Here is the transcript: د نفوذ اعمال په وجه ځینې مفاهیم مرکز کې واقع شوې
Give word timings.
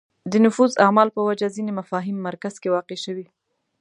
د 0.31 0.33
نفوذ 0.45 0.71
اعمال 0.85 1.07
په 1.15 1.21
وجه 1.27 1.47
ځینې 1.55 1.71
مفاهیم 1.79 2.17
مرکز 2.27 2.53
کې 2.61 2.73
واقع 2.75 2.97
شوې 3.05 3.25